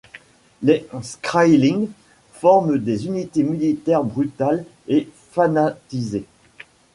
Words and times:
Les 0.63 0.87
Skraeling 1.03 1.87
forment 2.33 2.79
des 2.79 3.05
unités 3.05 3.43
militaires 3.43 4.03
brutales 4.03 4.65
et 4.87 5.07
fanatisées. 5.29 6.25